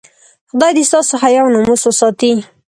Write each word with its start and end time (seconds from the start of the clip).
خدای 0.49 0.71
دې 0.77 0.83
ستاسو 0.89 1.13
حیا 1.23 1.39
او 1.43 1.51
ناموس 1.55 1.81
وساتي. 1.85 2.31